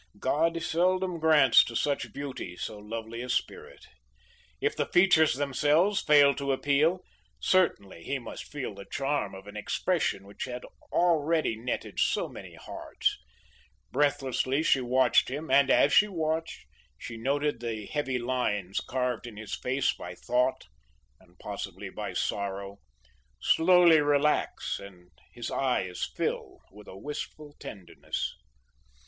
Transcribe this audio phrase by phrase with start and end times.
[0.17, 3.85] God seldom grants to such beauty, so lovely a spirit.
[4.59, 7.05] If the features themselves failed to appeal,
[7.39, 12.55] certainly he must feel the charm of an expression which had already netted so many
[12.55, 13.15] hearts.
[13.91, 16.65] Breathlessly she watched him, and, as she watched,
[16.97, 20.65] she noted the heavy lines carved in his face by thought
[21.19, 22.79] and possibly by sorrow,
[23.39, 28.33] slowly relax and his eyes fill with a wistful tenderness.